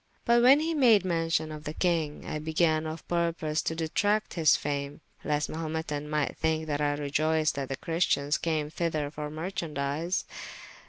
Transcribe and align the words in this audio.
But 0.25 0.41
when 0.41 0.61
he 0.61 0.69
had 0.69 0.77
made 0.79 1.05
mention 1.05 1.51
of 1.51 1.63
the 1.63 1.75
kyng, 1.75 2.25
I 2.25 2.39
began 2.39 2.87
of 2.87 3.07
purpose 3.07 3.61
to 3.61 3.75
detracte 3.75 4.33
his 4.33 4.57
fame, 4.57 5.01
lest 5.23 5.45
the 5.45 5.53
Mahumetan 5.53 6.09
might 6.09 6.37
thinke 6.39 6.65
that 6.65 6.81
I 6.81 6.95
reioyced 6.97 7.53
that 7.53 7.69
the 7.69 7.77
Christians 7.77 8.39
came 8.39 8.71
thyther 8.71 9.11
for 9.13 9.29
merchandies. 9.29 10.25